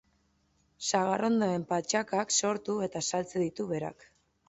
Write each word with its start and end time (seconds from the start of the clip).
Sagarrondoen 0.87 1.67
patxakak 1.73 2.35
sortu 2.43 2.81
eta 2.91 3.07
saltze 3.13 3.47
ditu 3.49 3.73
berak. 3.75 4.13